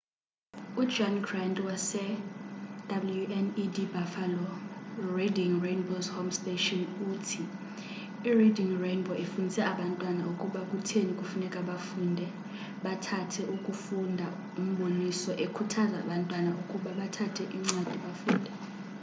u 0.81 0.83
-john 0.87 1.15
grant 1.27 1.57
wase-wned 1.67 3.77
buffalo 3.93 4.45
reading 5.17 5.53
rainbow's 5.65 6.07
home 6.15 6.31
station 6.39 6.81
uthi: 7.11 7.41
i-reading 8.29 8.71
rainbow 8.85 9.15
ifundise 9.23 9.61
abantwana 9.71 10.21
ukuba 10.31 10.61
kutheni 10.69 11.11
kufuneka 11.19 11.59
bafunde, 11.69 12.27
bathande 12.83 13.41
ukufunda-[umboniso] 13.55 15.31
ekhuthaza 15.45 15.95
abantwana 16.03 16.49
ukuba 16.61 16.89
bathabathe 16.99 17.43
incwadi 17.57 17.95
bafunde. 18.05 18.51